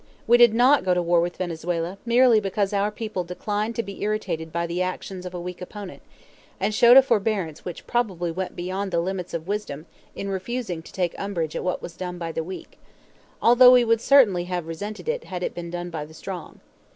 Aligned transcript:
We 0.25 0.39
did 0.39 0.55
not 0.55 0.83
go 0.83 0.95
to 0.95 1.01
war 1.03 1.21
with 1.21 1.37
Venezuela 1.37 1.99
merely 2.07 2.39
because 2.39 2.73
our 2.73 2.89
people 2.89 3.23
declined 3.23 3.75
to 3.75 3.83
be 3.83 4.01
irritated 4.01 4.51
by 4.51 4.65
the 4.65 4.81
actions 4.81 5.27
of 5.27 5.35
a 5.35 5.39
weak 5.39 5.61
opponent, 5.61 6.01
and 6.59 6.73
showed 6.73 6.97
a 6.97 7.03
forbearance 7.03 7.63
which 7.63 7.85
probably 7.85 8.31
went 8.31 8.55
beyond 8.55 8.89
the 8.89 8.99
limits 8.99 9.35
of 9.35 9.47
wisdom 9.47 9.85
in 10.15 10.27
refusing 10.27 10.81
to 10.81 10.91
take 10.91 11.13
umbrage 11.19 11.55
at 11.55 11.63
what 11.63 11.83
was 11.83 11.95
done 11.95 12.17
by 12.17 12.31
the 12.31 12.43
weak; 12.43 12.79
although 13.43 13.73
we 13.73 13.85
would 13.85 14.01
certainly 14.01 14.45
have 14.45 14.65
resented 14.65 15.07
it 15.07 15.25
had 15.25 15.43
it 15.43 15.53
been 15.53 15.69
done 15.69 15.91
by 15.91 16.03
the 16.03 16.15
strong. 16.15 16.61